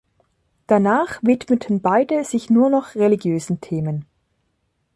[0.65, 4.05] Danach widmeten beide sich nur noch religiösen Themen.